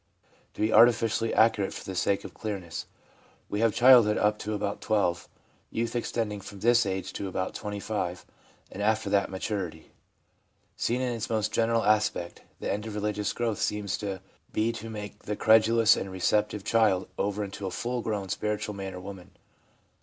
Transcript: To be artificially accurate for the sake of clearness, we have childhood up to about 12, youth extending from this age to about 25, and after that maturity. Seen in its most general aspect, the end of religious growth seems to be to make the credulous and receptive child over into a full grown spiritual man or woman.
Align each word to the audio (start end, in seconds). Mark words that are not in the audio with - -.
To 0.55 0.61
be 0.61 0.73
artificially 0.73 1.31
accurate 1.31 1.75
for 1.75 1.83
the 1.83 1.93
sake 1.93 2.23
of 2.23 2.33
clearness, 2.33 2.87
we 3.49 3.59
have 3.59 3.71
childhood 3.75 4.17
up 4.17 4.39
to 4.39 4.55
about 4.55 4.81
12, 4.81 5.29
youth 5.69 5.95
extending 5.95 6.41
from 6.41 6.59
this 6.61 6.87
age 6.87 7.13
to 7.13 7.27
about 7.27 7.53
25, 7.53 8.25
and 8.71 8.81
after 8.81 9.11
that 9.11 9.29
maturity. 9.29 9.91
Seen 10.75 11.01
in 11.01 11.13
its 11.13 11.29
most 11.29 11.51
general 11.53 11.83
aspect, 11.83 12.41
the 12.59 12.73
end 12.73 12.87
of 12.87 12.95
religious 12.95 13.31
growth 13.31 13.59
seems 13.59 13.95
to 13.99 14.21
be 14.51 14.71
to 14.71 14.89
make 14.89 15.25
the 15.25 15.35
credulous 15.35 15.95
and 15.95 16.11
receptive 16.11 16.63
child 16.63 17.07
over 17.19 17.43
into 17.43 17.67
a 17.67 17.69
full 17.69 18.01
grown 18.01 18.27
spiritual 18.27 18.73
man 18.73 18.95
or 18.95 18.99
woman. 18.99 19.37